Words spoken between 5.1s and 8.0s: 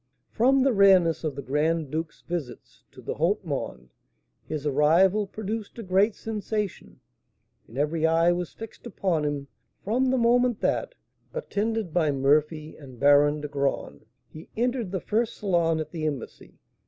produced a great sensation, and